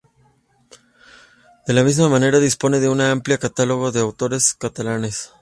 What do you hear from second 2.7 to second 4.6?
de un amplio catálogo de autores